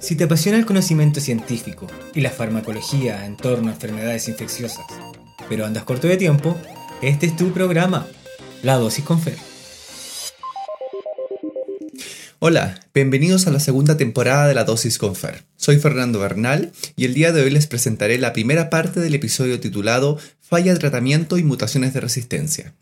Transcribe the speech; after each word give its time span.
Si 0.00 0.16
te 0.16 0.24
apasiona 0.24 0.58
el 0.58 0.66
conocimiento 0.66 1.20
científico 1.20 1.86
y 2.14 2.20
la 2.20 2.30
farmacología 2.30 3.26
en 3.26 3.36
torno 3.36 3.68
a 3.68 3.72
enfermedades 3.72 4.28
infecciosas, 4.28 4.86
pero 5.48 5.66
andas 5.66 5.84
corto 5.84 6.06
de 6.06 6.16
tiempo, 6.16 6.56
este 7.02 7.26
es 7.26 7.36
tu 7.36 7.50
programa, 7.52 8.06
La 8.62 8.76
Dosis 8.76 9.04
con 9.04 9.20
Fer. 9.20 9.47
Hola, 12.40 12.78
bienvenidos 12.94 13.48
a 13.48 13.50
la 13.50 13.58
segunda 13.58 13.96
temporada 13.96 14.46
de 14.46 14.54
La 14.54 14.62
Dosis 14.62 14.96
con 14.98 15.16
Fer. 15.16 15.42
Soy 15.56 15.78
Fernando 15.78 16.20
Bernal 16.20 16.70
y 16.94 17.04
el 17.04 17.12
día 17.12 17.32
de 17.32 17.42
hoy 17.42 17.50
les 17.50 17.66
presentaré 17.66 18.16
la 18.16 18.32
primera 18.32 18.70
parte 18.70 19.00
del 19.00 19.16
episodio 19.16 19.58
titulado 19.58 20.20
Falla 20.40 20.72
de 20.72 20.78
tratamiento 20.78 21.36
y 21.36 21.42
mutaciones 21.42 21.94
de 21.94 22.00
resistencia. 22.00 22.74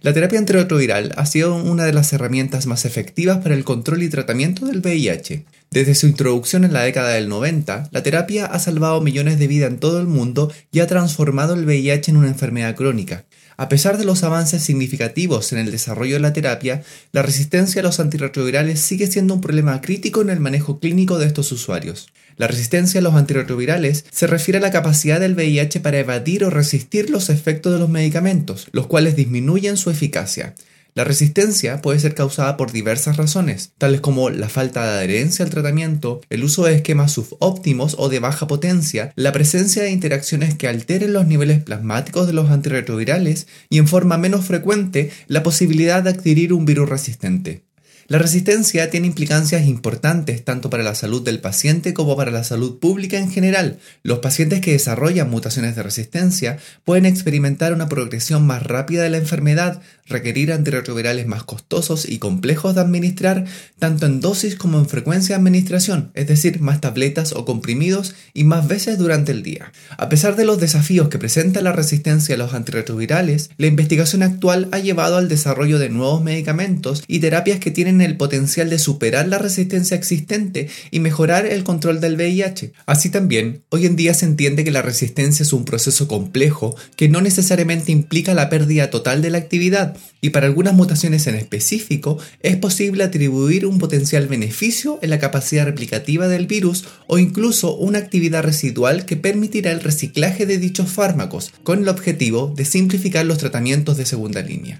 La 0.00 0.12
terapia 0.12 0.40
antirretroviral 0.40 1.14
ha 1.16 1.26
sido 1.26 1.54
una 1.54 1.84
de 1.84 1.92
las 1.92 2.12
herramientas 2.12 2.66
más 2.66 2.84
efectivas 2.84 3.38
para 3.38 3.54
el 3.54 3.62
control 3.62 4.02
y 4.02 4.08
tratamiento 4.08 4.66
del 4.66 4.80
VIH. 4.80 5.44
Desde 5.70 5.94
su 5.94 6.08
introducción 6.08 6.64
en 6.64 6.72
la 6.72 6.82
década 6.82 7.10
del 7.10 7.28
90, 7.28 7.90
la 7.92 8.02
terapia 8.02 8.46
ha 8.46 8.58
salvado 8.58 9.00
millones 9.00 9.38
de 9.38 9.46
vidas 9.46 9.70
en 9.70 9.78
todo 9.78 10.00
el 10.00 10.08
mundo 10.08 10.52
y 10.72 10.80
ha 10.80 10.88
transformado 10.88 11.54
el 11.54 11.64
VIH 11.64 12.10
en 12.10 12.16
una 12.16 12.28
enfermedad 12.28 12.74
crónica. 12.74 13.26
A 13.56 13.68
pesar 13.68 13.98
de 13.98 14.04
los 14.04 14.24
avances 14.24 14.62
significativos 14.62 15.52
en 15.52 15.58
el 15.58 15.70
desarrollo 15.70 16.14
de 16.14 16.20
la 16.20 16.32
terapia, 16.32 16.82
la 17.12 17.22
resistencia 17.22 17.80
a 17.80 17.84
los 17.84 18.00
antirretrovirales 18.00 18.80
sigue 18.80 19.06
siendo 19.06 19.34
un 19.34 19.40
problema 19.40 19.80
crítico 19.80 20.22
en 20.22 20.30
el 20.30 20.40
manejo 20.40 20.80
clínico 20.80 21.18
de 21.18 21.26
estos 21.26 21.52
usuarios. 21.52 22.08
La 22.36 22.48
resistencia 22.48 22.98
a 22.98 23.02
los 23.02 23.14
antirretrovirales 23.14 24.06
se 24.10 24.26
refiere 24.26 24.58
a 24.58 24.60
la 24.60 24.72
capacidad 24.72 25.20
del 25.20 25.34
VIH 25.34 25.80
para 25.80 26.00
evadir 26.00 26.44
o 26.44 26.50
resistir 26.50 27.10
los 27.10 27.30
efectos 27.30 27.72
de 27.72 27.78
los 27.78 27.88
medicamentos, 27.88 28.66
los 28.72 28.88
cuales 28.88 29.14
disminuyen 29.14 29.76
su 29.76 29.90
eficacia. 29.90 30.54
La 30.96 31.02
resistencia 31.02 31.82
puede 31.82 31.98
ser 31.98 32.14
causada 32.14 32.56
por 32.56 32.70
diversas 32.70 33.16
razones, 33.16 33.72
tales 33.78 34.00
como 34.00 34.30
la 34.30 34.48
falta 34.48 34.84
de 34.84 34.90
adherencia 34.90 35.44
al 35.44 35.50
tratamiento, 35.50 36.20
el 36.30 36.44
uso 36.44 36.64
de 36.64 36.76
esquemas 36.76 37.10
subóptimos 37.10 37.96
o 37.98 38.08
de 38.08 38.20
baja 38.20 38.46
potencia, 38.46 39.12
la 39.16 39.32
presencia 39.32 39.82
de 39.82 39.90
interacciones 39.90 40.54
que 40.54 40.68
alteren 40.68 41.12
los 41.12 41.26
niveles 41.26 41.60
plasmáticos 41.64 42.28
de 42.28 42.34
los 42.34 42.48
antirretrovirales 42.48 43.48
y 43.68 43.78
en 43.78 43.88
forma 43.88 44.18
menos 44.18 44.44
frecuente 44.44 45.10
la 45.26 45.42
posibilidad 45.42 46.00
de 46.00 46.10
adquirir 46.10 46.52
un 46.52 46.64
virus 46.64 46.88
resistente. 46.88 47.64
La 48.06 48.18
resistencia 48.18 48.90
tiene 48.90 49.06
implicancias 49.06 49.66
importantes 49.66 50.44
tanto 50.44 50.68
para 50.68 50.82
la 50.82 50.94
salud 50.94 51.22
del 51.22 51.40
paciente 51.40 51.94
como 51.94 52.16
para 52.16 52.30
la 52.30 52.44
salud 52.44 52.78
pública 52.78 53.18
en 53.18 53.30
general. 53.30 53.78
Los 54.02 54.18
pacientes 54.18 54.60
que 54.60 54.72
desarrollan 54.72 55.30
mutaciones 55.30 55.74
de 55.74 55.82
resistencia 55.82 56.58
pueden 56.84 57.06
experimentar 57.06 57.72
una 57.72 57.88
progresión 57.88 58.46
más 58.46 58.62
rápida 58.62 59.04
de 59.04 59.08
la 59.08 59.16
enfermedad, 59.16 59.80
requerir 60.06 60.52
antirretrovirales 60.52 61.26
más 61.26 61.44
costosos 61.44 62.06
y 62.06 62.18
complejos 62.18 62.74
de 62.74 62.82
administrar, 62.82 63.46
tanto 63.78 64.04
en 64.04 64.20
dosis 64.20 64.56
como 64.56 64.78
en 64.78 64.86
frecuencia 64.86 65.34
de 65.34 65.38
administración, 65.38 66.10
es 66.12 66.26
decir, 66.26 66.60
más 66.60 66.82
tabletas 66.82 67.32
o 67.32 67.46
comprimidos 67.46 68.14
y 68.34 68.44
más 68.44 68.68
veces 68.68 68.98
durante 68.98 69.32
el 69.32 69.42
día. 69.42 69.72
A 69.96 70.10
pesar 70.10 70.36
de 70.36 70.44
los 70.44 70.60
desafíos 70.60 71.08
que 71.08 71.18
presenta 71.18 71.62
la 71.62 71.72
resistencia 71.72 72.34
a 72.34 72.38
los 72.38 72.52
antirretrovirales, 72.52 73.48
la 73.56 73.66
investigación 73.66 74.22
actual 74.22 74.68
ha 74.72 74.78
llevado 74.78 75.16
al 75.16 75.28
desarrollo 75.28 75.78
de 75.78 75.88
nuevos 75.88 76.22
medicamentos 76.22 77.02
y 77.06 77.20
terapias 77.20 77.60
que 77.60 77.70
tienen 77.70 77.93
el 78.00 78.16
potencial 78.16 78.70
de 78.70 78.78
superar 78.78 79.28
la 79.28 79.38
resistencia 79.38 79.96
existente 79.96 80.68
y 80.90 81.00
mejorar 81.00 81.46
el 81.46 81.64
control 81.64 82.00
del 82.00 82.16
VIH. 82.16 82.72
Así 82.86 83.10
también, 83.10 83.62
hoy 83.70 83.86
en 83.86 83.96
día 83.96 84.14
se 84.14 84.26
entiende 84.26 84.64
que 84.64 84.70
la 84.70 84.82
resistencia 84.82 85.42
es 85.42 85.52
un 85.52 85.64
proceso 85.64 86.08
complejo 86.08 86.76
que 86.96 87.08
no 87.08 87.20
necesariamente 87.20 87.92
implica 87.92 88.34
la 88.34 88.48
pérdida 88.48 88.90
total 88.90 89.22
de 89.22 89.30
la 89.30 89.38
actividad 89.38 89.96
y 90.20 90.30
para 90.30 90.46
algunas 90.46 90.72
mutaciones 90.72 91.26
en 91.26 91.34
específico 91.34 92.18
es 92.40 92.56
posible 92.56 93.04
atribuir 93.04 93.66
un 93.66 93.78
potencial 93.78 94.26
beneficio 94.26 94.98
en 95.02 95.10
la 95.10 95.18
capacidad 95.18 95.66
replicativa 95.66 96.28
del 96.28 96.46
virus 96.46 96.84
o 97.06 97.18
incluso 97.18 97.76
una 97.76 97.98
actividad 97.98 98.42
residual 98.42 99.04
que 99.04 99.16
permitirá 99.16 99.70
el 99.70 99.80
reciclaje 99.80 100.46
de 100.46 100.56
dichos 100.56 100.90
fármacos 100.90 101.52
con 101.62 101.80
el 101.82 101.88
objetivo 101.88 102.52
de 102.56 102.64
simplificar 102.64 103.26
los 103.26 103.38
tratamientos 103.38 103.98
de 103.98 104.06
segunda 104.06 104.40
línea. 104.40 104.78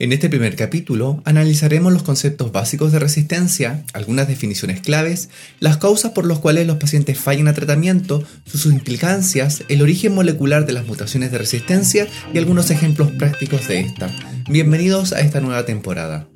En 0.00 0.12
este 0.12 0.28
primer 0.28 0.56
capítulo 0.56 1.22
analizaremos 1.24 1.92
los 1.92 2.02
conceptos 2.02 2.50
básicos 2.50 2.90
de 2.90 2.98
resistencia, 2.98 3.84
algunas 3.92 4.26
definiciones 4.26 4.80
claves, 4.80 5.28
las 5.60 5.76
causas 5.76 6.10
por 6.10 6.26
las 6.26 6.40
cuales 6.40 6.66
los 6.66 6.78
pacientes 6.78 7.16
fallan 7.16 7.46
a 7.46 7.54
tratamiento, 7.54 8.24
sus 8.44 8.66
implicancias, 8.66 9.62
el 9.68 9.82
origen 9.82 10.12
molecular 10.12 10.66
de 10.66 10.72
las 10.72 10.86
mutaciones 10.88 11.30
de 11.30 11.38
resistencia 11.38 12.08
y 12.32 12.38
algunos 12.38 12.72
ejemplos 12.72 13.12
prácticos 13.12 13.68
de 13.68 13.80
esta. 13.80 14.10
Bienvenidos 14.50 15.12
a 15.12 15.20
esta 15.20 15.40
nueva 15.40 15.64
temporada. 15.64 16.26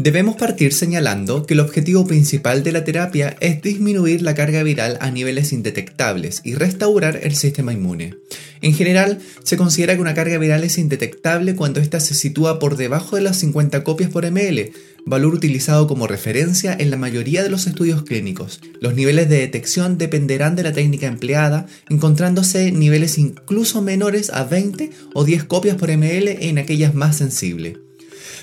Debemos 0.00 0.36
partir 0.36 0.74
señalando 0.74 1.44
que 1.44 1.54
el 1.54 1.60
objetivo 1.60 2.06
principal 2.06 2.62
de 2.62 2.70
la 2.70 2.84
terapia 2.84 3.36
es 3.40 3.60
disminuir 3.62 4.22
la 4.22 4.36
carga 4.36 4.62
viral 4.62 4.96
a 5.00 5.10
niveles 5.10 5.52
indetectables 5.52 6.40
y 6.44 6.54
restaurar 6.54 7.18
el 7.24 7.34
sistema 7.34 7.72
inmune. 7.72 8.14
En 8.60 8.74
general, 8.74 9.18
se 9.42 9.56
considera 9.56 9.96
que 9.96 10.00
una 10.00 10.14
carga 10.14 10.38
viral 10.38 10.62
es 10.62 10.78
indetectable 10.78 11.56
cuando 11.56 11.80
ésta 11.80 11.98
se 11.98 12.14
sitúa 12.14 12.60
por 12.60 12.76
debajo 12.76 13.16
de 13.16 13.22
las 13.22 13.38
50 13.38 13.82
copias 13.82 14.08
por 14.08 14.24
ml, 14.30 14.70
valor 15.04 15.34
utilizado 15.34 15.88
como 15.88 16.06
referencia 16.06 16.76
en 16.78 16.92
la 16.92 16.96
mayoría 16.96 17.42
de 17.42 17.50
los 17.50 17.66
estudios 17.66 18.04
clínicos. 18.04 18.60
Los 18.80 18.94
niveles 18.94 19.28
de 19.28 19.40
detección 19.40 19.98
dependerán 19.98 20.54
de 20.54 20.62
la 20.62 20.72
técnica 20.72 21.08
empleada, 21.08 21.66
encontrándose 21.88 22.70
niveles 22.70 23.18
incluso 23.18 23.82
menores 23.82 24.30
a 24.30 24.44
20 24.44 24.90
o 25.12 25.24
10 25.24 25.42
copias 25.42 25.74
por 25.74 25.90
ml 25.90 26.28
en 26.40 26.58
aquellas 26.58 26.94
más 26.94 27.16
sensibles. 27.16 27.78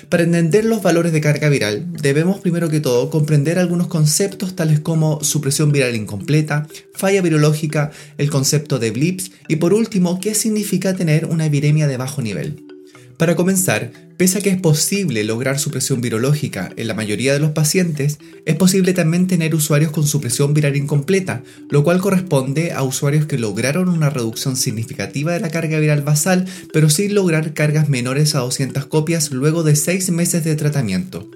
Para 0.08 0.22
entender 0.22 0.64
los 0.64 0.82
valores 0.82 1.12
de 1.12 1.20
carga 1.20 1.48
viral, 1.48 1.86
debemos 1.92 2.40
primero 2.40 2.68
que 2.68 2.80
todo 2.80 3.10
comprender 3.10 3.58
algunos 3.58 3.88
conceptos 3.88 4.54
tales 4.54 4.80
como 4.80 5.22
supresión 5.22 5.72
viral 5.72 5.94
incompleta, 5.94 6.66
falla 6.94 7.22
virológica, 7.22 7.90
el 8.18 8.30
concepto 8.30 8.78
de 8.78 8.90
blips 8.90 9.32
y 9.48 9.56
por 9.56 9.74
último, 9.74 10.20
qué 10.20 10.34
significa 10.34 10.94
tener 10.94 11.26
una 11.26 11.48
viremia 11.48 11.86
de 11.86 11.96
bajo 11.96 12.22
nivel. 12.22 12.64
Para 13.16 13.34
comenzar, 13.34 13.92
pese 14.16 14.38
a 14.38 14.40
que 14.40 14.50
es 14.50 14.60
posible 14.60 15.24
lograr 15.24 15.58
supresión 15.58 16.00
virológica 16.00 16.72
en 16.76 16.88
la 16.88 16.94
mayoría 16.94 17.32
de 17.32 17.38
los 17.38 17.50
pacientes, 17.50 18.18
es 18.44 18.56
posible 18.56 18.94
también 18.94 19.26
tener 19.26 19.54
usuarios 19.54 19.90
con 19.90 20.06
supresión 20.06 20.54
viral 20.54 20.76
incompleta, 20.76 21.42
lo 21.70 21.84
cual 21.84 22.00
corresponde 22.00 22.72
a 22.72 22.82
usuarios 22.82 23.26
que 23.26 23.38
lograron 23.38 23.88
una 23.88 24.10
reducción 24.10 24.56
significativa 24.56 25.32
de 25.32 25.40
la 25.40 25.50
carga 25.50 25.78
viral 25.78 26.02
basal, 26.02 26.46
pero 26.72 26.88
sin 26.88 27.14
lograr 27.14 27.52
cargas 27.52 27.88
menores 27.88 28.34
a 28.34 28.40
200 28.40 28.86
copias 28.86 29.30
luego 29.30 29.62
de 29.62 29.76
6 29.76 30.10
meses 30.10 30.44
de 30.44 30.56
tratamiento. 30.56 31.30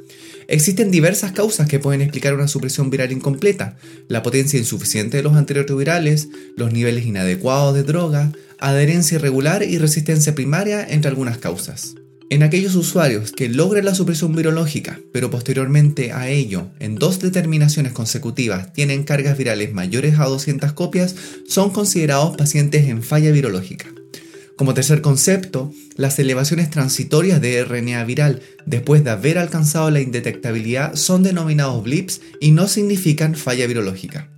Existen 0.49 0.91
diversas 0.91 1.31
causas 1.31 1.69
que 1.69 1.79
pueden 1.79 2.01
explicar 2.01 2.35
una 2.35 2.49
supresión 2.49 2.91
viral 2.91 3.13
incompleta, 3.13 3.77
la 4.09 4.25
potencia 4.25 4.59
insuficiente 4.59 5.19
de 5.19 5.23
los 5.23 5.37
antirretrovirales, 5.37 6.29
los 6.57 6.73
niveles 6.73 7.07
inadecuados 7.07 7.75
de 7.75 7.85
droga, 7.85 8.33
adherencia 8.59 9.15
irregular 9.17 9.63
y 9.63 9.79
resistencia 9.79 10.35
primaria, 10.35 10.85
entre 10.89 11.09
algunas 11.09 11.39
causas. 11.39 11.95
En 12.31 12.45
aquellos 12.45 12.77
usuarios 12.77 13.33
que 13.33 13.49
logran 13.49 13.85
la 13.85 13.95
supresión 13.97 14.37
virológica, 14.37 15.01
pero 15.13 15.33
posteriormente 15.33 16.13
a 16.13 16.29
ello, 16.29 16.71
en 16.79 16.95
dos 16.95 17.19
determinaciones 17.19 17.93
consecutivas, 17.93 18.73
tienen 18.73 19.03
cargas 19.03 19.37
virales 19.37 19.73
mayores 19.73 20.21
a 20.21 20.27
200 20.27 20.73
copias, 20.73 21.17
son 21.49 21.71
considerados 21.71 22.37
pacientes 22.37 22.89
en 22.89 23.03
falla 23.03 23.33
virológica. 23.33 23.87
Como 24.55 24.75
tercer 24.75 25.01
concepto, 25.01 25.73
las 25.97 26.21
elevaciones 26.21 26.71
transitorias 26.71 27.41
de 27.41 27.65
RNA 27.65 28.05
viral 28.05 28.43
después 28.65 29.03
de 29.03 29.11
haber 29.11 29.37
alcanzado 29.37 29.91
la 29.91 30.01
indetectabilidad 30.01 30.95
son 30.95 31.25
denominados 31.25 31.83
blips 31.83 32.21
y 32.41 32.53
no 32.53 32.69
significan 32.69 33.35
falla 33.35 33.67
virológica. 33.67 34.31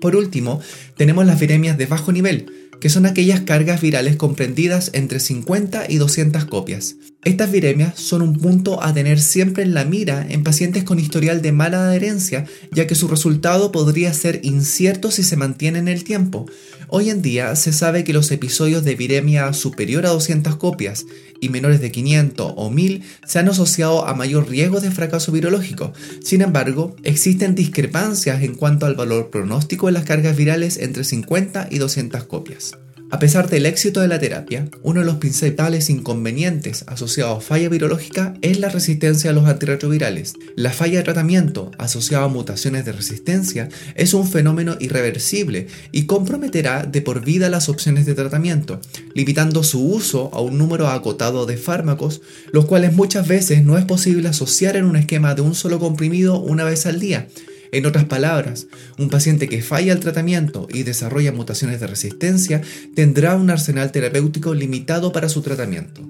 Por 0.00 0.16
último, 0.16 0.62
tenemos 0.96 1.26
las 1.26 1.38
viremias 1.38 1.76
de 1.76 1.84
bajo 1.84 2.10
nivel, 2.10 2.63
que 2.84 2.90
son 2.90 3.06
aquellas 3.06 3.40
cargas 3.40 3.80
virales 3.80 4.16
comprendidas 4.16 4.90
entre 4.92 5.18
50 5.18 5.86
y 5.88 5.96
200 5.96 6.44
copias. 6.44 6.96
Estas 7.24 7.50
viremias 7.50 7.98
son 7.98 8.20
un 8.20 8.38
punto 8.38 8.82
a 8.82 8.92
tener 8.92 9.22
siempre 9.22 9.62
en 9.62 9.72
la 9.72 9.86
mira 9.86 10.26
en 10.28 10.44
pacientes 10.44 10.84
con 10.84 10.98
historial 10.98 11.40
de 11.40 11.50
mala 11.50 11.88
adherencia, 11.88 12.44
ya 12.72 12.86
que 12.86 12.94
su 12.94 13.08
resultado 13.08 13.72
podría 13.72 14.12
ser 14.12 14.40
incierto 14.42 15.10
si 15.10 15.22
se 15.22 15.38
mantiene 15.38 15.78
en 15.78 15.88
el 15.88 16.04
tiempo. 16.04 16.44
Hoy 16.88 17.08
en 17.08 17.22
día 17.22 17.56
se 17.56 17.72
sabe 17.72 18.04
que 18.04 18.12
los 18.12 18.30
episodios 18.30 18.84
de 18.84 18.96
viremia 18.96 19.50
superior 19.54 20.04
a 20.04 20.10
200 20.10 20.56
copias 20.56 21.06
y 21.44 21.48
menores 21.50 21.80
de 21.80 21.92
500 21.92 22.54
o 22.56 22.70
1000 22.70 23.02
se 23.26 23.38
han 23.38 23.48
asociado 23.48 24.06
a 24.06 24.14
mayor 24.14 24.48
riesgo 24.48 24.80
de 24.80 24.90
fracaso 24.90 25.30
virológico. 25.30 25.92
Sin 26.22 26.40
embargo, 26.40 26.96
existen 27.02 27.54
discrepancias 27.54 28.42
en 28.42 28.54
cuanto 28.54 28.86
al 28.86 28.94
valor 28.94 29.30
pronóstico 29.30 29.86
de 29.86 29.92
las 29.92 30.04
cargas 30.04 30.36
virales 30.36 30.78
entre 30.78 31.04
50 31.04 31.68
y 31.70 31.78
200 31.78 32.24
copias. 32.24 32.72
A 33.10 33.18
pesar 33.18 33.48
del 33.48 33.66
éxito 33.66 34.00
de 34.00 34.08
la 34.08 34.18
terapia, 34.18 34.68
uno 34.82 35.00
de 35.00 35.06
los 35.06 35.16
principales 35.16 35.90
inconvenientes 35.90 36.84
asociados 36.88 37.38
a 37.38 37.40
falla 37.40 37.68
virológica 37.68 38.34
es 38.40 38.58
la 38.58 38.70
resistencia 38.70 39.30
a 39.30 39.32
los 39.34 39.46
antirretrovirales. 39.46 40.34
La 40.56 40.70
falla 40.70 40.98
de 40.98 41.04
tratamiento 41.04 41.70
asociada 41.78 42.24
a 42.24 42.28
mutaciones 42.28 42.84
de 42.84 42.92
resistencia 42.92 43.68
es 43.94 44.14
un 44.14 44.26
fenómeno 44.26 44.76
irreversible 44.80 45.68
y 45.92 46.06
comprometerá 46.06 46.84
de 46.84 47.02
por 47.02 47.24
vida 47.24 47.48
las 47.50 47.68
opciones 47.68 48.06
de 48.06 48.14
tratamiento, 48.14 48.80
limitando 49.14 49.62
su 49.62 49.86
uso 49.86 50.30
a 50.32 50.40
un 50.40 50.58
número 50.58 50.88
acotado 50.88 51.46
de 51.46 51.56
fármacos, 51.56 52.22
los 52.52 52.64
cuales 52.64 52.94
muchas 52.94 53.28
veces 53.28 53.62
no 53.62 53.78
es 53.78 53.84
posible 53.84 54.28
asociar 54.28 54.76
en 54.76 54.86
un 54.86 54.96
esquema 54.96 55.34
de 55.34 55.42
un 55.42 55.54
solo 55.54 55.78
comprimido 55.78 56.40
una 56.40 56.64
vez 56.64 56.86
al 56.86 57.00
día 57.00 57.28
En 57.72 57.86
otras 57.86 58.04
palabras, 58.04 58.66
un 58.98 59.08
paciente 59.08 59.48
que 59.48 59.62
falla 59.62 59.92
al 59.92 60.00
tratamiento 60.00 60.68
y 60.72 60.82
desarrolla 60.82 61.32
mutaciones 61.32 61.80
de 61.80 61.86
resistencia 61.86 62.62
tendrá 62.94 63.34
un 63.36 63.50
arsenal 63.50 63.92
terapéutico 63.92 64.54
limitado 64.54 65.12
para 65.12 65.28
su 65.28 65.42
tratamiento. 65.42 66.06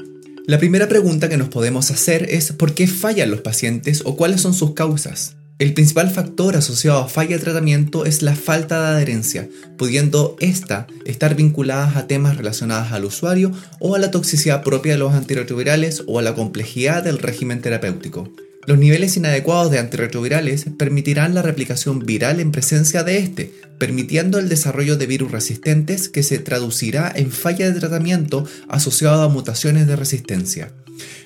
La 0.46 0.58
primera 0.58 0.88
pregunta 0.88 1.28
que 1.28 1.38
nos 1.38 1.48
podemos 1.48 1.90
hacer 1.90 2.26
es 2.30 2.52
¿por 2.52 2.74
qué 2.74 2.86
fallan 2.86 3.30
los 3.30 3.40
pacientes 3.40 4.02
o 4.04 4.14
cuáles 4.14 4.42
son 4.42 4.52
sus 4.52 4.74
causas? 4.74 5.36
El 5.60 5.72
principal 5.72 6.10
factor 6.10 6.56
asociado 6.56 6.98
a 6.98 7.08
falla 7.08 7.36
de 7.38 7.42
tratamiento 7.42 8.04
es 8.04 8.22
la 8.22 8.34
falta 8.34 8.82
de 8.82 8.96
adherencia, 8.96 9.48
pudiendo 9.78 10.36
esta 10.40 10.88
estar 11.06 11.36
vinculada 11.36 11.96
a 11.96 12.08
temas 12.08 12.36
relacionados 12.36 12.92
al 12.92 13.04
usuario 13.04 13.52
o 13.78 13.94
a 13.94 14.00
la 14.00 14.10
toxicidad 14.10 14.64
propia 14.64 14.92
de 14.92 14.98
los 14.98 15.14
antirretrovirales 15.14 16.02
o 16.08 16.18
a 16.18 16.22
la 16.22 16.34
complejidad 16.34 17.04
del 17.04 17.18
régimen 17.18 17.62
terapéutico. 17.62 18.28
Los 18.66 18.78
niveles 18.78 19.16
inadecuados 19.16 19.70
de 19.70 19.78
antirretrovirales 19.78 20.64
permitirán 20.78 21.34
la 21.34 21.42
replicación 21.42 21.98
viral 21.98 22.40
en 22.40 22.50
presencia 22.50 23.02
de 23.02 23.18
este, 23.18 23.52
permitiendo 23.78 24.38
el 24.38 24.48
desarrollo 24.48 24.96
de 24.96 25.06
virus 25.06 25.32
resistentes 25.32 26.08
que 26.08 26.22
se 26.22 26.38
traducirá 26.38 27.12
en 27.14 27.30
falla 27.30 27.70
de 27.70 27.78
tratamiento 27.78 28.46
asociado 28.68 29.22
a 29.22 29.28
mutaciones 29.28 29.86
de 29.86 29.96
resistencia. 29.96 30.72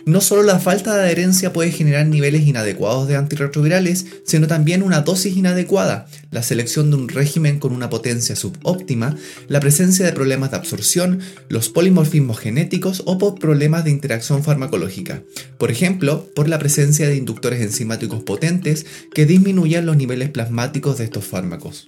No 0.06 0.20
solo 0.20 0.42
la 0.42 0.58
falta 0.58 0.94
de 0.94 1.02
adherencia 1.02 1.52
puede 1.52 1.70
generar 1.70 2.06
niveles 2.06 2.46
inadecuados 2.46 3.08
de 3.08 3.16
antirretrovirales, 3.16 4.06
sino 4.24 4.46
también 4.46 4.82
una 4.82 5.02
dosis 5.02 5.36
inadecuada, 5.36 6.06
la 6.30 6.42
selección 6.42 6.90
de 6.90 6.96
un 6.96 7.08
régimen 7.08 7.58
con 7.58 7.72
una 7.72 7.90
potencia 7.90 8.34
subóptima, 8.34 9.16
la 9.48 9.60
presencia 9.60 10.06
de 10.06 10.12
problemas 10.12 10.50
de 10.50 10.56
absorción, 10.56 11.20
los 11.48 11.68
polimorfismos 11.68 12.38
genéticos 12.38 13.02
o 13.04 13.18
por 13.18 13.38
problemas 13.38 13.84
de 13.84 13.90
interacción 13.90 14.42
farmacológica. 14.42 15.22
Por 15.58 15.70
ejemplo, 15.70 16.28
por 16.34 16.48
la 16.48 16.58
presencia 16.58 17.06
de 17.06 17.16
inductores 17.16 17.60
enzimáticos 17.60 18.22
potentes 18.22 18.86
que 19.12 19.26
disminuyan 19.26 19.86
los 19.86 19.96
niveles 19.96 20.30
plasmáticos 20.30 20.98
de 20.98 21.04
estos 21.04 21.24
fármacos. 21.24 21.84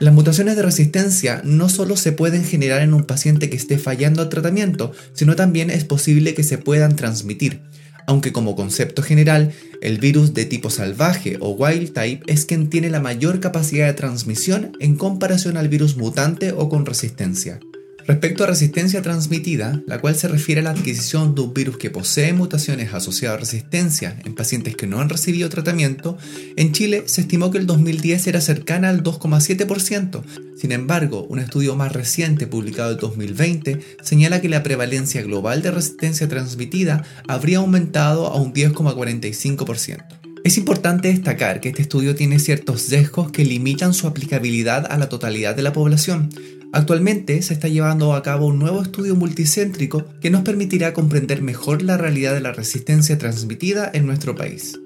Las 0.00 0.14
mutaciones 0.14 0.56
de 0.56 0.62
resistencia 0.62 1.42
no 1.44 1.68
solo 1.68 1.94
se 1.94 2.12
pueden 2.12 2.42
generar 2.42 2.80
en 2.80 2.94
un 2.94 3.04
paciente 3.04 3.50
que 3.50 3.56
esté 3.56 3.76
fallando 3.76 4.22
al 4.22 4.30
tratamiento, 4.30 4.92
sino 5.12 5.36
también 5.36 5.68
es 5.68 5.84
posible 5.84 6.32
que 6.32 6.42
se 6.42 6.56
puedan 6.56 6.96
transmitir, 6.96 7.60
aunque 8.06 8.32
como 8.32 8.56
concepto 8.56 9.02
general, 9.02 9.52
el 9.82 9.98
virus 9.98 10.32
de 10.32 10.46
tipo 10.46 10.70
salvaje 10.70 11.36
o 11.40 11.50
wild 11.50 11.92
type 11.92 12.22
es 12.32 12.46
quien 12.46 12.70
tiene 12.70 12.88
la 12.88 13.00
mayor 13.00 13.40
capacidad 13.40 13.86
de 13.86 13.92
transmisión 13.92 14.72
en 14.80 14.96
comparación 14.96 15.58
al 15.58 15.68
virus 15.68 15.98
mutante 15.98 16.52
o 16.52 16.70
con 16.70 16.86
resistencia. 16.86 17.60
Respecto 18.06 18.44
a 18.44 18.46
resistencia 18.46 19.02
transmitida, 19.02 19.82
la 19.86 20.00
cual 20.00 20.14
se 20.14 20.28
refiere 20.28 20.60
a 20.60 20.64
la 20.64 20.70
adquisición 20.70 21.34
de 21.34 21.42
un 21.42 21.54
virus 21.54 21.76
que 21.76 21.90
posee 21.90 22.32
mutaciones 22.32 22.92
asociadas 22.94 23.36
a 23.36 23.40
resistencia 23.40 24.16
en 24.24 24.34
pacientes 24.34 24.76
que 24.76 24.86
no 24.86 25.00
han 25.00 25.08
recibido 25.08 25.48
tratamiento, 25.48 26.18
en 26.56 26.72
Chile 26.72 27.04
se 27.06 27.22
estimó 27.22 27.50
que 27.50 27.58
el 27.58 27.66
2010 27.66 28.26
era 28.26 28.40
cercana 28.40 28.88
al 28.88 29.02
2,7%. 29.02 30.22
Sin 30.56 30.72
embargo, 30.72 31.26
un 31.28 31.38
estudio 31.38 31.76
más 31.76 31.92
reciente 31.92 32.46
publicado 32.46 32.92
en 32.92 32.98
2020 32.98 33.80
señala 34.02 34.40
que 34.40 34.48
la 34.48 34.62
prevalencia 34.62 35.22
global 35.22 35.62
de 35.62 35.70
resistencia 35.70 36.28
transmitida 36.28 37.04
habría 37.28 37.58
aumentado 37.58 38.26
a 38.26 38.36
un 38.36 38.52
10,45%. 38.52 40.20
Es 40.42 40.56
importante 40.56 41.08
destacar 41.08 41.60
que 41.60 41.68
este 41.68 41.82
estudio 41.82 42.14
tiene 42.14 42.38
ciertos 42.38 42.80
sesgos 42.80 43.30
que 43.30 43.44
limitan 43.44 43.92
su 43.92 44.06
aplicabilidad 44.06 44.86
a 44.90 44.96
la 44.96 45.10
totalidad 45.10 45.54
de 45.54 45.62
la 45.62 45.74
población, 45.74 46.30
Actualmente 46.72 47.42
se 47.42 47.52
está 47.52 47.68
llevando 47.68 48.14
a 48.14 48.22
cabo 48.22 48.46
un 48.46 48.58
nuevo 48.58 48.80
estudio 48.80 49.16
multicéntrico 49.16 50.04
que 50.20 50.30
nos 50.30 50.42
permitirá 50.42 50.92
comprender 50.92 51.42
mejor 51.42 51.82
la 51.82 51.96
realidad 51.96 52.32
de 52.32 52.40
la 52.40 52.52
resistencia 52.52 53.18
transmitida 53.18 53.90
en 53.92 54.06
nuestro 54.06 54.36
país. 54.36 54.78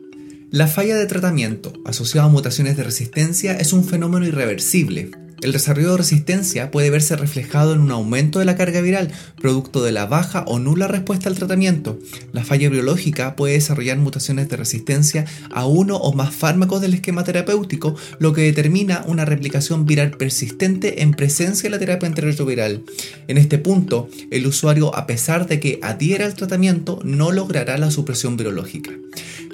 La 0.50 0.66
falla 0.66 0.96
de 0.96 1.06
tratamiento 1.06 1.72
asociada 1.84 2.28
a 2.28 2.30
mutaciones 2.30 2.76
de 2.76 2.84
resistencia 2.84 3.56
es 3.56 3.72
un 3.72 3.84
fenómeno 3.84 4.26
irreversible 4.26 5.10
el 5.44 5.52
desarrollo 5.52 5.90
de 5.90 5.98
resistencia 5.98 6.70
puede 6.70 6.88
verse 6.88 7.16
reflejado 7.16 7.74
en 7.74 7.80
un 7.80 7.90
aumento 7.90 8.38
de 8.38 8.46
la 8.46 8.56
carga 8.56 8.80
viral, 8.80 9.12
producto 9.38 9.84
de 9.84 9.92
la 9.92 10.06
baja 10.06 10.42
o 10.46 10.58
nula 10.58 10.88
respuesta 10.88 11.28
al 11.28 11.34
tratamiento. 11.34 11.98
La 12.32 12.44
falla 12.44 12.70
biológica 12.70 13.36
puede 13.36 13.52
desarrollar 13.52 13.98
mutaciones 13.98 14.48
de 14.48 14.56
resistencia 14.56 15.26
a 15.50 15.66
uno 15.66 15.98
o 15.98 16.14
más 16.14 16.34
fármacos 16.34 16.80
del 16.80 16.94
esquema 16.94 17.24
terapéutico, 17.24 17.94
lo 18.18 18.32
que 18.32 18.40
determina 18.40 19.04
una 19.06 19.26
replicación 19.26 19.84
viral 19.84 20.12
persistente 20.12 21.02
en 21.02 21.10
presencia 21.10 21.64
de 21.64 21.70
la 21.72 21.78
terapia 21.78 22.08
antirretroviral. 22.08 22.82
En 23.28 23.36
este 23.36 23.58
punto, 23.58 24.08
el 24.30 24.46
usuario, 24.46 24.96
a 24.96 25.06
pesar 25.06 25.46
de 25.46 25.60
que 25.60 25.78
adhiera 25.82 26.24
al 26.24 26.32
tratamiento, 26.32 27.00
no 27.04 27.32
logrará 27.32 27.76
la 27.76 27.90
supresión 27.90 28.38
virológica. 28.38 28.92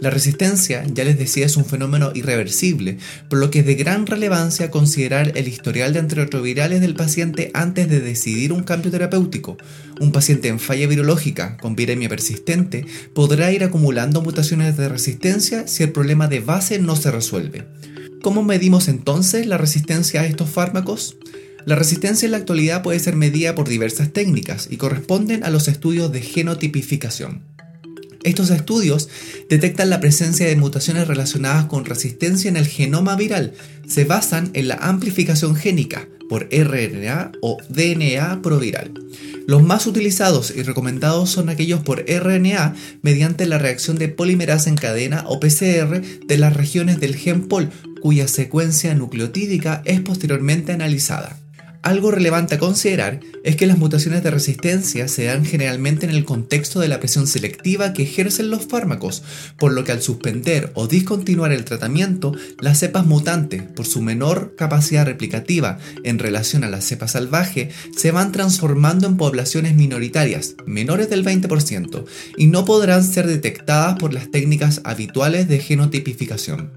La 0.01 0.09
resistencia, 0.09 0.83
ya 0.87 1.05
les 1.05 1.19
decía, 1.19 1.45
es 1.45 1.59
un 1.59 1.67
fenómeno 1.67 2.13
irreversible, 2.15 2.97
por 3.29 3.39
lo 3.39 3.51
que 3.51 3.59
es 3.59 3.67
de 3.67 3.75
gran 3.75 4.07
relevancia 4.07 4.71
considerar 4.71 5.33
el 5.37 5.47
historial 5.47 5.80
de 5.89 5.99
antirretrovirales 5.99 6.83
del 6.83 6.95
paciente 6.95 7.51
antes 7.55 7.89
de 7.89 8.01
decidir 8.01 8.53
un 8.53 8.63
cambio 8.63 8.91
terapéutico. 8.91 9.57
Un 9.99 10.13
paciente 10.13 10.49
en 10.49 10.61
falla 10.61 10.87
virológica 10.87 11.57
con 11.57 11.75
viremia 11.75 12.11
persistente 12.11 12.85
podrá 13.15 13.51
ir 13.51 13.65
acumulando 13.65 14.21
mutaciones 14.21 14.77
de 14.77 14.91
resistencia 14.91 15.67
si 15.67 15.83
el 15.83 15.93
problema 15.93 16.29
de 16.29 16.41
base 16.41 16.79
no 16.79 16.97
se 16.97 17.11
resuelve. 17.11 17.67
¿Cómo 18.23 18.43
medimos 18.43 18.89
entonces 18.89 19.47
la 19.47 19.57
resistencia 19.57 20.21
a 20.21 20.27
estos 20.27 20.51
fármacos? 20.51 21.17
La 21.65 21.75
resistencia 21.75 22.27
en 22.27 22.33
la 22.33 22.39
actualidad 22.39 22.83
puede 22.83 23.01
ser 23.01 23.17
medida 23.17 23.55
por 23.55 23.69
diversas 23.69 24.13
técnicas 24.13 24.69
y 24.71 24.77
corresponden 24.77 25.45
a 25.45 25.51
los 25.51 25.69
estudios 25.69 26.13
de 26.13 26.21
genotipificación. 26.21 27.43
Estos 28.23 28.51
estudios 28.51 29.09
detectan 29.49 29.89
la 29.89 30.01
presencia 30.01 30.47
de 30.47 30.57
mutaciones 30.57 31.09
relacionadas 31.09 31.65
con 31.67 31.85
resistencia 31.85 32.49
en 32.49 32.57
el 32.57 32.67
genoma 32.67 33.17
viral. 33.17 33.55
Se 33.87 34.05
basan 34.05 34.51
en 34.53 34.69
la 34.69 34.77
amplificación 34.77 35.57
génica 35.57 36.07
por 36.29 36.49
RNA 36.53 37.33
o 37.41 37.57
DNA 37.69 38.41
proviral. 38.43 38.93
Los 39.47 39.65
más 39.65 39.87
utilizados 39.89 40.53
y 40.55 40.63
recomendados 40.63 41.31
son 41.31 41.49
aquellos 41.49 41.81
por 41.81 42.05
RNA 42.09 42.77
mediante 43.03 43.47
la 43.47 43.59
reacción 43.59 43.99
de 43.99 44.09
polimerasa 44.09 44.71
en 44.71 44.77
cadena 44.77 45.25
o 45.27 45.41
PCR 45.41 46.01
de 46.01 46.39
las 46.39 46.55
regiones 46.55 47.01
del 47.01 47.17
gen 47.17 47.49
POL, 47.49 47.71
cuya 48.01 48.29
secuencia 48.29 48.95
nucleotídica 48.95 49.83
es 49.85 50.01
posteriormente 50.03 50.73
analizada. 50.73 51.40
Algo 51.83 52.11
relevante 52.11 52.57
a 52.57 52.59
considerar 52.59 53.21
es 53.43 53.57
que 53.57 53.67
las 53.67 53.79
mutaciones 53.79 54.23
de 54.23 54.31
resistencia 54.31 55.09
se 55.09 55.25
dan 55.25 55.47
generalmente 55.47 56.05
en 56.05 56.13
el 56.13 56.27
contexto 56.27 56.79
de 56.79 56.89
la 56.89 56.99
presión 57.01 57.27
selectiva 57.27 57.95
que 57.95 58.03
ejercen 58.03 58.51
los 58.51 58.67
fármacos, 58.67 59.23
por 59.57 59.73
lo 59.73 59.83
que 59.83 59.93
al 59.93 60.03
suspender 60.03 60.73
o 60.75 60.89
discontinuar 60.89 61.53
el 61.53 61.65
tratamiento, 61.65 62.35
las 62.61 62.79
cepas 62.79 63.07
mutantes, 63.07 63.63
por 63.63 63.87
su 63.87 64.03
menor 64.03 64.55
capacidad 64.57 65.07
replicativa 65.07 65.79
en 66.05 66.19
relación 66.19 66.65
a 66.65 66.69
la 66.69 66.83
cepa 66.83 67.09
salvaje, 67.09 67.71
se 67.97 68.11
van 68.11 68.31
transformando 68.31 69.07
en 69.07 69.17
poblaciones 69.17 69.75
minoritarias, 69.75 70.57
menores 70.67 71.09
del 71.09 71.25
20%, 71.25 72.05
y 72.37 72.49
no 72.49 72.67
podrán 72.67 73.03
ser 73.05 73.27
detectadas 73.27 73.99
por 73.99 74.13
las 74.13 74.31
técnicas 74.31 74.83
habituales 74.85 75.49
de 75.49 75.61
genotipificación. 75.61 76.73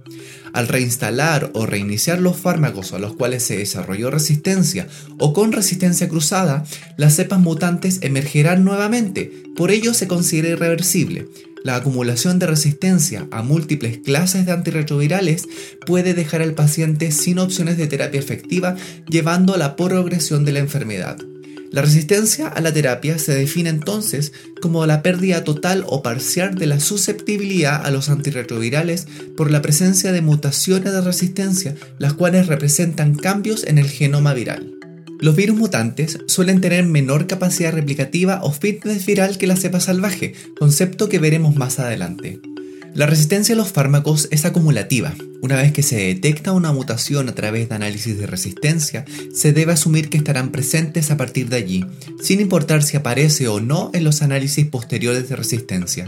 Al 0.53 0.67
reinstalar 0.67 1.50
o 1.53 1.65
reiniciar 1.65 2.22
los 2.22 2.38
fármacos 2.38 2.93
a 2.93 3.00
los 3.00 3.13
cuales 3.15 3.41
se 3.43 3.57
desarrolló 3.57 4.12
resistencia 4.12 4.88
o 5.17 5.33
con 5.33 5.51
resistencia 5.51 6.07
cruzada, 6.07 6.63
las 6.95 7.15
cepas 7.15 7.39
mutantes 7.39 8.00
emergerán 8.01 8.63
nuevamente, 8.63 9.31
por 9.55 9.72
ello 9.72 9.95
se 9.95 10.07
considera 10.07 10.50
irreversible. 10.50 11.27
La 11.63 11.75
acumulación 11.75 12.39
de 12.39 12.45
resistencia 12.45 13.27
a 13.31 13.41
múltiples 13.41 13.98
clases 13.98 14.45
de 14.45 14.51
antirretrovirales 14.51 15.48
puede 15.88 16.13
dejar 16.13 16.41
al 16.41 16.53
paciente 16.53 17.12
sin 17.12 17.39
opciones 17.39 17.77
de 17.77 17.88
terapia 17.88 18.19
efectiva, 18.19 18.75
llevando 19.10 19.55
a 19.55 19.57
la 19.57 19.75
progresión 19.75 20.45
de 20.45 20.51
la 20.51 20.60
enfermedad. 20.60 21.17
La 21.74 21.82
resistencia 21.82 22.50
a 22.50 22.62
la 22.62 22.72
terapia 22.72 23.18
se 23.18 23.34
define 23.34 23.72
entonces 23.72 24.32
como 24.62 24.86
la 24.86 25.01
pérdida 25.01 25.44
total 25.44 25.84
o 25.88 26.03
parcial 26.03 26.53
de 26.53 26.68
la 26.68 26.80
susceptibilidad 26.80 27.84
a 27.84 27.89
los 27.89 28.10
antirretrovirales 28.10 29.08
por 29.36 29.50
la 29.50 29.63
presencia 29.63 30.12
de 30.12 30.22
mutaciones 30.22 30.94
de 30.94 31.01
resistencia, 31.01 31.74
las 31.98 32.13
cuales 32.13 32.46
representan 32.46 33.15
cambios 33.15 33.63
en 33.63 33.80
el 33.80 33.89
genoma 33.89 34.36
viral. 34.36 34.75
Los 35.20 35.36
virus 35.36 35.58
mutantes 35.58 36.20
suelen 36.27 36.62
tener 36.62 36.86
menor 36.86 37.25
capacidad 37.25 37.74
replicativa 37.74 38.42
o 38.44 38.51
fitness 38.51 39.08
viral 39.08 39.39
que 39.39 39.48
la 39.48 39.56
cepa 39.56 39.80
salvaje, 39.80 40.36
concepto 40.60 41.10
que 41.10 41.18
veremos 41.18 41.56
más 41.56 41.80
adelante. 41.80 42.39
La 42.95 43.07
resistencia 43.07 43.55
a 43.55 43.57
los 43.57 43.71
fármacos 43.71 44.27
es 44.29 44.45
acumulativa. 44.45 45.15
Una 45.41 45.55
vez 45.55 45.71
que 45.71 45.81
se 45.81 45.95
detecta 45.95 46.51
una 46.51 46.71
mutación 46.71 47.27
a 47.27 47.33
través 47.33 47.67
de 47.67 47.73
análisis 47.73 48.19
de 48.19 48.27
resistencia, 48.27 49.03
se 49.33 49.51
debe 49.51 49.73
asumir 49.73 50.09
que 50.09 50.17
estarán 50.17 50.51
presentes 50.51 51.09
a 51.09 51.17
partir 51.17 51.50
de 51.50 51.55
allí, 51.55 51.85
sin 52.21 52.39
importar 52.39 52.83
si 52.83 52.95
aparece 52.95 53.47
o 53.47 53.59
no 53.59 53.89
en 53.95 54.03
los 54.03 54.21
análisis 54.21 54.67
posteriores 54.67 55.27
de 55.27 55.35
resistencia. 55.35 56.07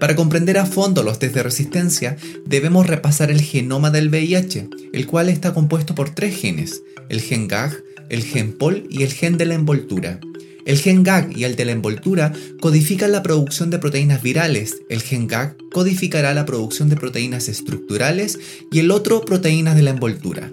Para 0.00 0.16
comprender 0.16 0.56
a 0.56 0.64
fondo 0.64 1.02
los 1.02 1.18
test 1.18 1.34
de 1.34 1.42
resistencia, 1.42 2.16
debemos 2.46 2.86
repasar 2.86 3.30
el 3.30 3.42
genoma 3.42 3.90
del 3.90 4.08
VIH, 4.08 4.70
el 4.94 5.06
cual 5.06 5.28
está 5.28 5.52
compuesto 5.52 5.94
por 5.94 6.14
tres 6.14 6.34
genes, 6.34 6.82
el 7.10 7.20
gen 7.20 7.48
GAG, 7.48 7.82
el 8.08 8.22
gen 8.22 8.56
POL 8.56 8.86
y 8.88 9.02
el 9.02 9.12
gen 9.12 9.36
de 9.36 9.44
la 9.44 9.54
envoltura. 9.54 10.20
El 10.68 10.76
gen 10.76 11.02
GAG 11.02 11.34
y 11.34 11.44
el 11.44 11.56
de 11.56 11.64
la 11.64 11.72
envoltura 11.72 12.34
codifican 12.60 13.10
la 13.10 13.22
producción 13.22 13.70
de 13.70 13.78
proteínas 13.78 14.22
virales. 14.22 14.76
El 14.90 15.00
gen 15.00 15.26
GAG 15.26 15.56
codificará 15.72 16.34
la 16.34 16.44
producción 16.44 16.90
de 16.90 16.96
proteínas 16.96 17.48
estructurales 17.48 18.38
y 18.70 18.80
el 18.80 18.90
otro 18.90 19.22
proteínas 19.22 19.76
de 19.76 19.82
la 19.82 19.92
envoltura. 19.92 20.52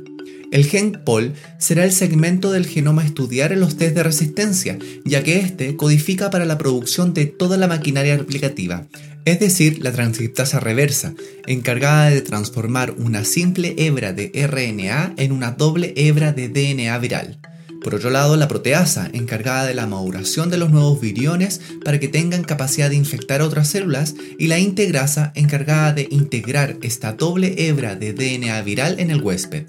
El 0.54 0.64
gen 0.64 1.02
POL 1.04 1.34
será 1.60 1.84
el 1.84 1.92
segmento 1.92 2.54
del 2.54 2.66
genoma 2.66 3.02
a 3.02 3.06
estudiar 3.06 3.52
en 3.52 3.60
los 3.60 3.76
test 3.76 3.94
de 3.94 4.04
resistencia, 4.04 4.80
ya 5.04 5.22
que 5.22 5.40
este 5.40 5.76
codifica 5.76 6.30
para 6.30 6.46
la 6.46 6.58
producción 6.58 7.14
de 7.14 7.26
toda 7.26 7.58
la 7.58 7.68
maquinaria 7.68 8.16
replicativa, 8.16 8.88
es 9.26 9.42
decir, 9.42 9.80
la 9.84 9.92
transcriptasa 9.92 10.62
reversa, 10.62 11.14
encargada 11.46 12.10
de 12.10 12.22
transformar 12.22 12.96
una 12.98 13.26
simple 13.26 13.76
hebra 13.78 14.14
de 14.14 14.32
RNA 14.48 15.16
en 15.18 15.34
una 15.34 15.52
doble 15.52 15.94
hebra 15.98 16.32
de 16.32 16.48
DNA 16.48 16.98
viral. 17.00 17.38
Por 17.86 17.94
otro 17.94 18.10
lado, 18.10 18.36
la 18.36 18.48
proteasa, 18.48 19.12
encargada 19.14 19.68
de 19.68 19.76
la 19.76 19.86
maduración 19.86 20.50
de 20.50 20.58
los 20.58 20.72
nuevos 20.72 21.00
viriones 21.00 21.62
para 21.84 22.00
que 22.00 22.08
tengan 22.08 22.44
capacidad 22.44 22.90
de 22.90 22.96
infectar 22.96 23.44
otras 23.44 23.68
células, 23.68 24.16
y 24.40 24.48
la 24.48 24.58
integrasa, 24.58 25.32
encargada 25.36 25.94
de 25.94 26.08
integrar 26.10 26.78
esta 26.82 27.14
doble 27.14 27.68
hebra 27.68 27.96
de 27.96 28.14
DNA 28.14 28.60
viral 28.64 29.00
en 29.00 29.12
el 29.12 29.22
huésped. 29.22 29.68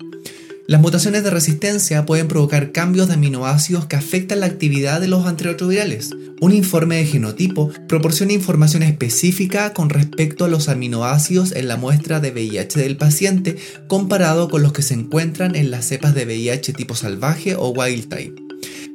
Las 0.68 0.80
mutaciones 0.80 1.22
de 1.22 1.30
resistencia 1.30 2.04
pueden 2.06 2.26
provocar 2.26 2.72
cambios 2.72 3.06
de 3.06 3.14
aminoácidos 3.14 3.86
que 3.86 3.94
afectan 3.94 4.40
la 4.40 4.46
actividad 4.46 5.00
de 5.00 5.06
los 5.06 5.24
antirretrovirales. 5.24 6.10
Un 6.40 6.52
informe 6.52 6.96
de 6.96 7.06
genotipo 7.06 7.70
proporciona 7.86 8.32
información 8.32 8.82
específica 8.82 9.72
con 9.72 9.90
respecto 9.90 10.44
a 10.44 10.48
los 10.48 10.68
aminoácidos 10.68 11.52
en 11.52 11.68
la 11.68 11.76
muestra 11.76 12.18
de 12.18 12.32
VIH 12.32 12.80
del 12.80 12.96
paciente 12.96 13.56
comparado 13.86 14.48
con 14.48 14.62
los 14.62 14.72
que 14.72 14.82
se 14.82 14.94
encuentran 14.94 15.54
en 15.54 15.70
las 15.70 15.86
cepas 15.86 16.14
de 16.16 16.24
VIH 16.26 16.72
tipo 16.72 16.96
salvaje 16.96 17.54
o 17.54 17.68
wild 17.68 18.08
type. 18.08 18.45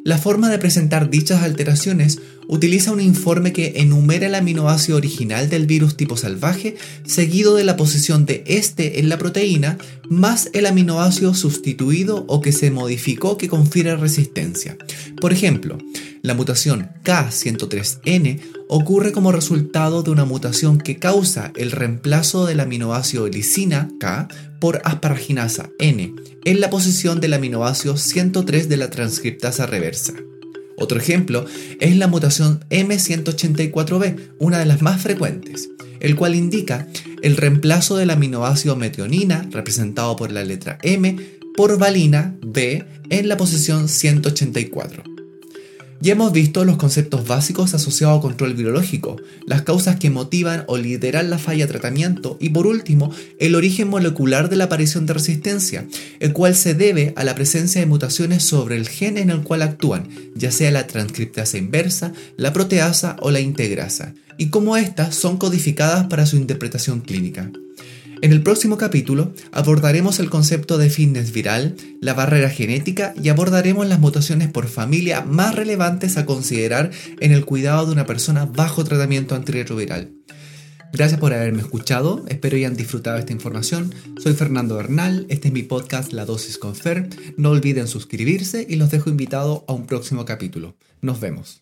La 0.04 0.18
forma 0.18 0.50
de 0.50 0.58
presentar 0.58 1.10
dichas 1.10 1.44
alteraciones 1.44 2.20
utiliza 2.48 2.92
un 2.92 3.00
informe 3.00 3.54
que 3.54 3.74
enumera 3.78 4.28
el 4.28 4.36
aminoácido 4.36 4.98
original 4.98 5.50
del 5.50 5.68
virus 5.68 5.96
tipo 5.96 6.18
salvaje, 6.18 6.76
seguido 7.06 7.56
de 7.56 7.64
la 7.64 7.78
posición 7.78 8.26
de 8.26 8.44
este 8.48 9.00
en 9.00 9.10
la 9.10 9.18
proteína, 9.18 9.78
más 10.10 10.50
el 10.54 10.66
aminoácido 10.66 11.34
sustituido 11.34 12.26
o 12.28 12.42
que 12.42 12.52
se 12.52 12.72
modificó 12.72 13.38
que 13.38 13.48
confiere 13.48 13.96
resistencia. 13.96 14.78
Por 15.20 15.34
ejemplo, 15.34 15.78
la 16.24 16.34
mutación 16.34 16.90
K103N 17.04 18.40
ocurre 18.74 19.12
como 19.12 19.34
resultado 19.34 20.02
de 20.02 20.12
una 20.12 20.24
mutación 20.24 20.78
que 20.78 20.98
causa 20.98 21.52
el 21.58 21.72
reemplazo 21.72 22.46
del 22.46 22.62
aminoácido 22.62 23.28
lisina 23.28 23.90
K 24.00 24.30
por 24.62 24.82
asparaginasa 24.86 25.70
N 25.78 26.16
en 26.46 26.62
la 26.62 26.70
posición 26.70 27.20
del 27.20 27.34
aminoácido 27.34 27.98
103 27.98 28.70
de 28.70 28.78
la 28.78 28.90
transcriptasa 28.90 29.66
reversa. 29.66 30.14
Otro 30.78 30.98
ejemplo 30.98 31.46
es 31.82 31.98
la 31.98 32.08
mutación 32.08 32.62
M184B, 32.70 34.30
una 34.40 34.58
de 34.58 34.66
las 34.66 34.82
más 34.82 35.02
frecuentes, 35.02 35.70
el 36.00 36.16
cual 36.16 36.34
indica 36.34 36.88
el 37.22 37.36
reemplazo 37.36 37.98
del 37.98 38.10
aminoácido 38.10 38.78
metionina, 38.78 39.46
representado 39.52 40.16
por 40.16 40.32
la 40.32 40.46
letra 40.46 40.78
M, 40.82 41.18
por 41.58 41.78
valina 41.78 42.38
B 42.42 42.86
en 43.10 43.28
la 43.28 43.36
posición 43.36 43.90
184. 43.90 45.11
Ya 46.02 46.14
hemos 46.14 46.32
visto 46.34 46.66
los 46.66 46.78
conceptos 46.78 47.28
básicos 47.28 47.76
asociados 47.76 48.18
a 48.18 48.22
control 48.22 48.56
virológico, 48.56 49.18
las 49.46 49.62
causas 49.62 49.98
que 49.98 50.10
motivan 50.10 50.64
o 50.66 50.78
lideran 50.78 51.30
la 51.30 51.38
falla 51.38 51.68
de 51.68 51.72
tratamiento 51.72 52.38
y 52.40 52.50
por 52.50 52.66
último 52.66 53.14
el 53.38 53.54
origen 53.54 53.88
molecular 53.88 54.50
de 54.50 54.56
la 54.56 54.64
aparición 54.64 55.06
de 55.06 55.14
resistencia, 55.14 55.86
el 56.20 56.34
cual 56.34 56.56
se 56.56 56.74
debe 56.74 57.14
a 57.16 57.24
la 57.24 57.36
presencia 57.36 57.82
de 57.82 57.86
mutaciones 57.86 58.42
sobre 58.42 58.78
el 58.78 58.90
gen 58.90 59.20
en 59.20 59.30
el 59.30 59.44
cual 59.44 59.62
actúan, 59.62 60.10
ya 60.34 60.52
sea 60.52 60.72
la 60.72 60.88
transcriptasa 60.88 61.60
inversa, 61.60 62.14
la 62.36 62.52
proteasa 62.52 63.16
o 63.20 63.30
la 63.30 63.40
integrasa, 63.40 64.16
y 64.38 64.48
cómo 64.48 64.78
éstas 64.78 65.14
son 65.14 65.38
codificadas 65.38 66.08
para 66.08 66.26
su 66.26 66.36
interpretación 66.36 67.02
clínica. 67.02 67.52
En 68.22 68.32
el 68.32 68.44
próximo 68.44 68.78
capítulo 68.78 69.34
abordaremos 69.52 70.20
el 70.20 70.30
concepto 70.30 70.78
de 70.78 70.92
fitness 70.92 71.32
viral, 71.32 71.76
la 72.02 72.14
barrera 72.14 72.52
genética 72.52 73.16
y 73.20 73.30
abordaremos 73.30 73.88
las 73.88 74.00
mutaciones 74.00 74.48
por 74.52 74.68
familia 74.68 75.22
más 75.22 75.56
relevantes 75.56 76.18
a 76.18 76.28
considerar 76.28 76.92
en 77.20 77.32
el 77.32 77.46
cuidado 77.46 77.88
de 77.88 77.94
una 77.94 78.06
persona 78.06 78.46
bajo 78.46 78.84
tratamiento 78.84 79.34
antirretroviral. 79.34 80.12
Gracias 80.94 81.20
por 81.20 81.34
haberme 81.34 81.62
escuchado, 81.62 82.24
espero 82.28 82.58
hayan 82.58 82.76
disfrutado 82.76 83.18
esta 83.18 83.34
información. 83.34 83.92
Soy 84.22 84.34
Fernando 84.34 84.76
Bernal, 84.76 85.26
este 85.30 85.48
es 85.48 85.54
mi 85.54 85.64
podcast 85.64 86.14
La 86.14 86.26
Dosis 86.26 86.60
con 86.60 86.76
Fer. 86.76 87.10
No 87.38 87.50
olviden 87.50 87.88
suscribirse 87.88 88.68
y 88.70 88.76
los 88.76 88.92
dejo 88.92 89.10
invitados 89.10 89.64
a 89.68 89.74
un 89.74 89.88
próximo 89.88 90.26
capítulo. 90.26 90.76
Nos 91.02 91.20
vemos. 91.20 91.61